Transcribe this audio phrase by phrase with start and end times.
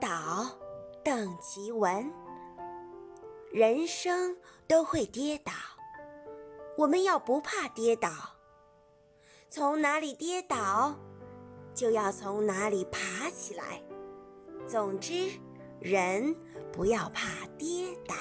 [0.00, 0.46] 倒
[1.02, 2.12] 邓奇文
[3.50, 4.36] 人生
[4.66, 5.52] 都会跌倒，
[6.76, 8.10] 我们要不怕跌倒。
[9.48, 10.94] 从哪里跌倒
[11.72, 13.80] 就要从哪里爬起来。
[14.66, 15.30] 总之，
[15.80, 16.34] 人
[16.72, 18.14] 不要怕跌倒。